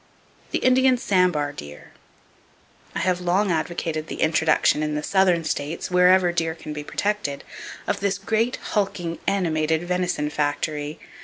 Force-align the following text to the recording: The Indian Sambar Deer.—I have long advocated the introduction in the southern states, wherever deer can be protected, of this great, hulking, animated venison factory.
The 0.49 0.57
Indian 0.57 0.97
Sambar 0.97 1.51
Deer.—I 1.55 2.99
have 3.01 3.21
long 3.21 3.51
advocated 3.51 4.07
the 4.07 4.21
introduction 4.21 4.81
in 4.81 4.95
the 4.95 5.03
southern 5.03 5.43
states, 5.43 5.91
wherever 5.91 6.31
deer 6.31 6.55
can 6.55 6.73
be 6.73 6.83
protected, 6.83 7.43
of 7.85 7.99
this 7.99 8.17
great, 8.17 8.55
hulking, 8.71 9.19
animated 9.27 9.83
venison 9.83 10.31
factory. 10.31 10.97